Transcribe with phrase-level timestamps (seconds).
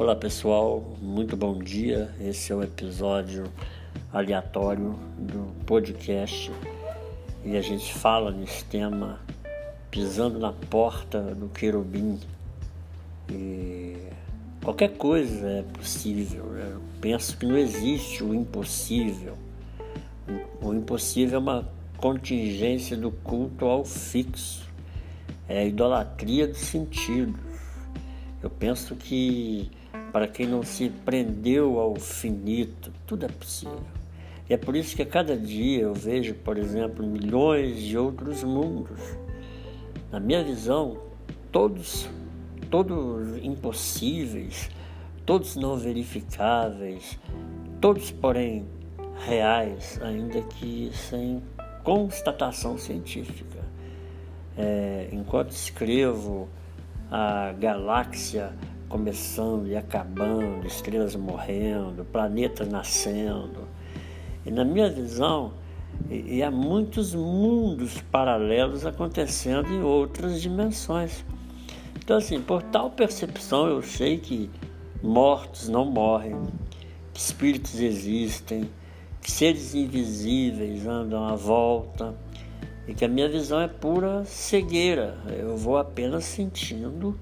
[0.00, 2.10] Olá pessoal, muito bom dia.
[2.18, 3.44] Esse é o episódio
[4.10, 6.50] aleatório do podcast
[7.44, 9.20] e a gente fala nesse tema
[9.90, 12.18] pisando na porta do querubim.
[13.30, 13.94] E
[14.64, 16.46] qualquer coisa é possível.
[16.56, 19.36] Eu penso que não existe o impossível.
[20.62, 24.66] O impossível é uma contingência do culto ao fixo,
[25.46, 27.38] é a idolatria dos sentidos.
[28.42, 29.70] Eu penso que
[30.12, 33.80] para quem não se prendeu ao finito, tudo é possível.
[34.48, 38.42] E é por isso que a cada dia eu vejo, por exemplo, milhões de outros
[38.42, 38.98] mundos.
[40.10, 40.98] Na minha visão,
[41.52, 42.08] todos,
[42.68, 44.68] todos impossíveis,
[45.24, 47.16] todos não verificáveis,
[47.80, 48.66] todos, porém,
[49.24, 51.40] reais, ainda que sem
[51.84, 53.60] constatação científica.
[54.58, 56.48] É, enquanto escrevo
[57.10, 58.52] a galáxia
[58.90, 63.68] começando e acabando, estrelas morrendo, planetas nascendo.
[64.44, 65.52] E na minha visão,
[66.10, 71.24] e, há muitos mundos paralelos acontecendo em outras dimensões.
[71.96, 74.50] Então, assim, por tal percepção, eu sei que
[75.00, 76.36] mortos não morrem,
[77.14, 78.68] que espíritos existem,
[79.22, 82.14] que seres invisíveis andam à volta
[82.88, 85.16] e que a minha visão é pura cegueira.
[85.28, 87.16] Eu vou apenas sentindo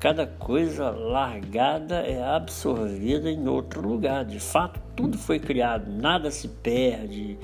[0.00, 4.24] cada coisa largada é absorvida em outro lugar.
[4.24, 7.38] De fato, tudo foi criado, nada se perde,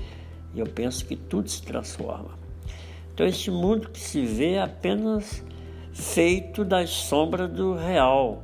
[0.54, 2.38] e eu penso que tudo se transforma.
[3.14, 5.44] Então, este mundo que se vê é apenas
[5.92, 8.42] feito das sombras do real.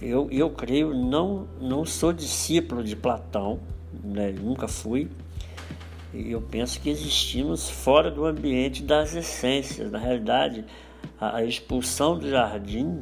[0.00, 3.58] Eu, eu creio, não, não sou discípulo de Platão,
[4.04, 4.30] né?
[4.30, 5.10] nunca fui,
[6.14, 9.90] eu penso que existimos fora do ambiente das essências.
[9.90, 10.64] Na realidade,
[11.20, 13.00] a expulsão do jardim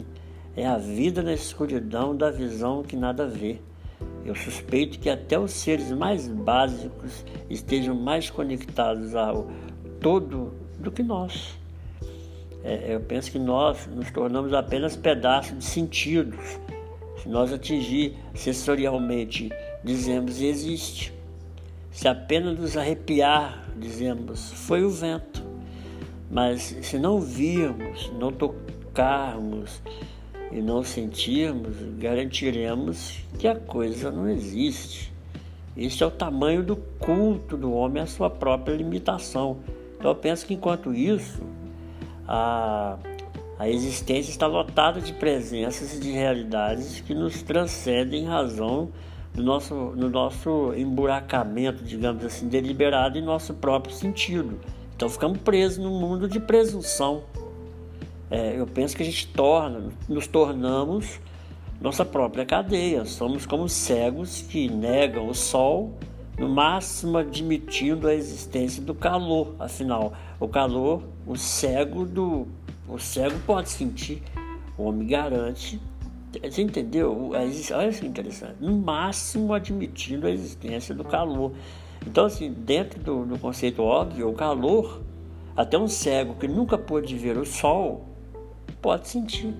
[0.57, 3.59] é a vida na escuridão da visão que nada vê.
[4.25, 9.51] Eu suspeito que até os seres mais básicos estejam mais conectados ao
[10.01, 11.57] todo do que nós.
[12.65, 16.59] É, eu penso que nós nos tornamos apenas pedaços de sentidos.
[17.23, 19.51] Se nós atingir sensorialmente,
[19.85, 21.13] dizemos existe.
[21.93, 25.46] Se apenas nos arrepiar, dizemos foi o vento.
[26.31, 29.81] Mas se não virmos, não tocarmos
[30.51, 35.13] e não sentirmos, garantiremos que a coisa não existe.
[35.77, 39.59] Este é o tamanho do culto do homem à sua própria limitação.
[39.99, 41.43] Então eu penso que enquanto isso,
[42.27, 42.97] a,
[43.59, 48.91] a existência está lotada de presenças e de realidades que nos transcendem em razão
[49.35, 54.59] do nosso, do nosso emburacamento, digamos assim, deliberado em nosso próprio sentido.
[54.97, 57.25] Então ficamos presos num mundo de presunção.
[58.31, 61.21] É, eu penso que a gente torna, nos tornamos
[61.79, 63.05] nossa própria cadeia.
[63.05, 65.93] Somos como cegos que negam o sol,
[66.39, 69.55] no máximo admitindo a existência do calor.
[69.59, 72.47] Afinal, o calor, o cego do,
[72.89, 74.23] o cego pode sentir.
[74.79, 75.79] O homem garante.
[76.43, 77.33] Você entendeu?
[77.33, 78.57] Olha que interessante.
[78.61, 81.53] No máximo admitindo a existência do calor.
[82.05, 85.01] Então, assim, dentro do, do conceito óbvio, o calor,
[85.57, 88.07] até um cego que nunca pôde ver o sol,
[88.83, 89.55] pode sentir.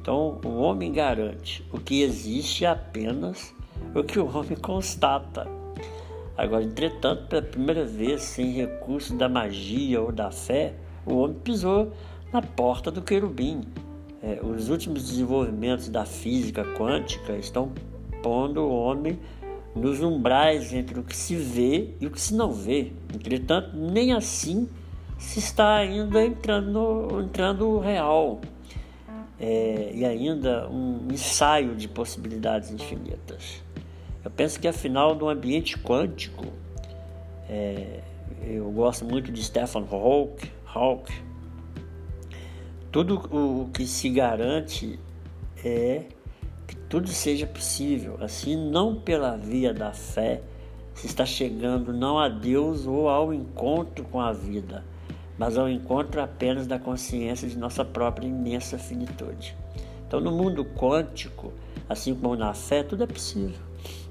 [0.00, 3.54] Então, o homem garante o que existe é apenas
[3.94, 5.48] o que o homem constata.
[6.36, 10.74] Agora, entretanto, pela primeira vez, sem recurso da magia ou da fé,
[11.06, 11.92] o homem pisou
[12.32, 13.60] na porta do querubim.
[14.20, 17.72] É, os últimos desenvolvimentos da física quântica estão
[18.22, 19.18] pondo o homem
[19.74, 22.92] nos umbrais entre o que se vê e o que se não vê.
[23.14, 24.68] Entretanto, nem assim
[25.18, 28.40] se está ainda entrando, entrando o real.
[29.38, 33.62] É, e ainda um ensaio de possibilidades infinitas.
[34.24, 36.46] Eu penso que afinal do ambiente quântico,
[37.48, 38.00] é,
[38.42, 41.34] eu gosto muito de Stephen Hawking, Hawking
[42.94, 45.00] tudo o que se garante
[45.64, 46.04] é
[46.88, 48.16] tudo seja possível.
[48.20, 50.42] Assim, não pela via da fé
[50.94, 54.84] se está chegando não a Deus ou ao encontro com a vida,
[55.36, 59.56] mas ao encontro apenas da consciência de nossa própria imensa finitude.
[60.06, 61.52] Então, no mundo quântico,
[61.88, 63.60] assim como na fé, tudo é possível.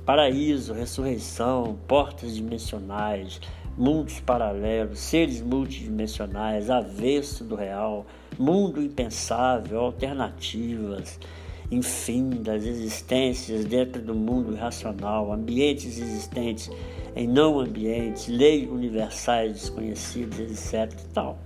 [0.06, 3.40] Paraíso, ressurreição, portas dimensionais,
[3.78, 8.06] mundos paralelos, seres multidimensionais, avesso do real,
[8.38, 11.20] mundo impensável, alternativas,
[11.72, 16.70] enfim, das existências dentro do mundo irracional, ambientes existentes
[17.16, 21.00] em não ambientes, leis universais desconhecidas, etc.
[21.00, 21.38] E tal.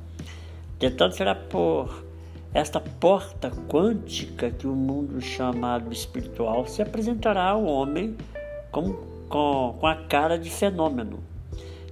[0.80, 2.06] Tentando será por
[2.54, 8.16] esta porta quântica que o mundo chamado espiritual se apresentará ao homem
[8.72, 8.94] com,
[9.28, 11.20] com, com a cara de fenômeno.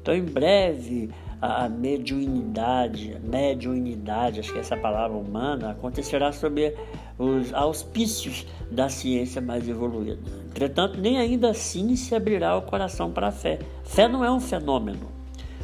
[0.02, 1.10] Então, em breve,
[1.42, 6.74] a mediunidade, mediunidade, acho que é essa palavra humana, acontecerá sob
[7.18, 10.20] os auspícios da ciência mais evoluída.
[10.50, 13.60] Entretanto, nem ainda assim se abrirá o coração para a fé.
[13.84, 15.16] Fé não é um fenômeno.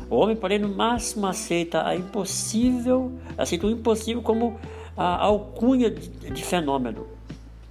[0.10, 4.60] O homem, porém, no máximo aceita a impossível, aceita o impossível como
[4.96, 7.08] a alcunha de, de fenômeno.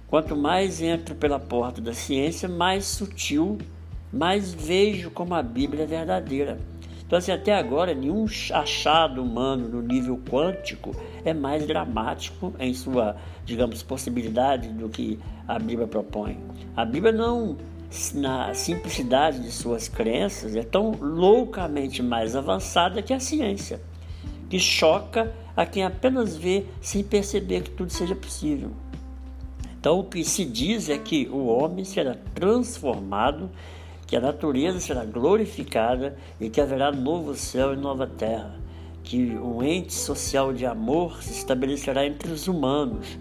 [0.07, 3.57] Quanto mais entro pela porta da ciência, mais sutil,
[4.11, 6.59] mais vejo como a Bíblia é verdadeira.
[7.11, 13.17] Então, assim, até agora, nenhum achado humano no nível quântico é mais dramático em sua,
[13.43, 16.39] digamos, possibilidade do que a Bíblia propõe.
[16.73, 17.57] A Bíblia não,
[18.13, 23.81] na simplicidade de suas crenças, é tão loucamente mais avançada que a ciência,
[24.49, 28.71] que choca a quem apenas vê sem perceber que tudo seja possível.
[29.77, 33.49] Então, o que se diz é que o homem será transformado
[34.11, 38.59] que a natureza será glorificada e que haverá novo céu e nova terra,
[39.05, 43.17] que um ente social de amor se estabelecerá entre os humanos,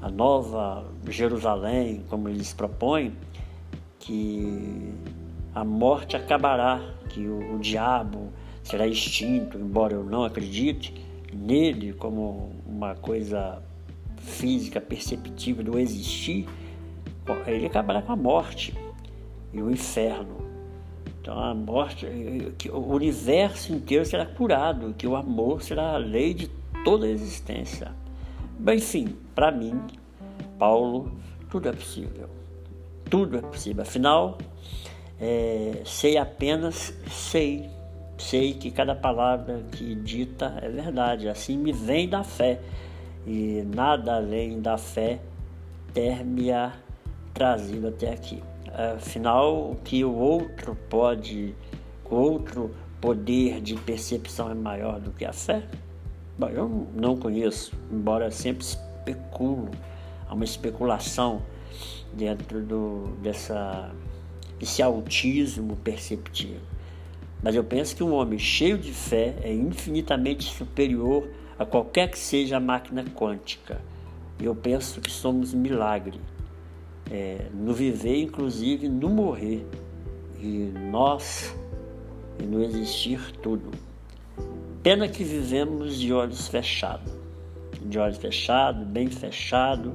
[0.00, 3.12] a nova Jerusalém, como eles propõem,
[3.98, 4.94] que
[5.54, 6.80] a morte acabará,
[7.10, 8.32] que o, o diabo
[8.62, 10.94] será extinto, embora eu não acredite
[11.34, 13.62] nele como uma coisa
[14.16, 16.48] física perceptível do existir,
[17.46, 18.72] ele acabará com a morte
[19.54, 20.44] e o inferno.
[21.20, 22.06] Então a morte,
[22.58, 26.48] que o universo inteiro será curado, que o amor será a lei de
[26.84, 27.92] toda a existência.
[28.58, 29.80] Bem, enfim, para mim,
[30.58, 31.10] Paulo,
[31.50, 32.28] tudo é possível.
[33.08, 33.82] Tudo é possível.
[33.82, 34.36] Afinal,
[35.18, 37.70] é, sei apenas, sei,
[38.18, 41.28] sei que cada palavra que dita é verdade.
[41.28, 42.60] Assim me vem da fé.
[43.26, 45.20] E nada além da fé
[45.94, 46.48] ter me
[47.32, 48.42] trazido até aqui.
[48.76, 51.54] Afinal, o que o outro pode,
[52.04, 55.62] o outro poder de percepção é maior do que a fé?
[56.36, 59.70] Bom, eu não conheço, embora sempre especulo,
[60.28, 61.40] há uma especulação
[62.12, 63.92] dentro do, dessa,
[64.58, 66.66] desse autismo perceptivo.
[67.40, 72.18] Mas eu penso que um homem cheio de fé é infinitamente superior a qualquer que
[72.18, 73.80] seja a máquina quântica.
[74.40, 76.18] Eu penso que somos milagre
[77.10, 79.66] é, no viver, inclusive no morrer,
[80.40, 81.54] e nós,
[82.38, 83.70] e no existir tudo.
[84.82, 87.12] Pena que vivemos de olhos fechados,
[87.82, 89.92] de olhos fechados, bem fechado,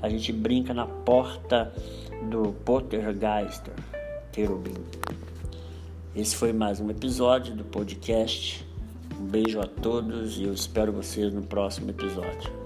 [0.00, 1.72] a gente brinca na porta
[2.30, 3.74] do Pottergeister,
[4.32, 4.74] querubim.
[6.14, 8.66] Esse foi mais um episódio do podcast.
[9.18, 12.61] Um beijo a todos e eu espero vocês no próximo episódio.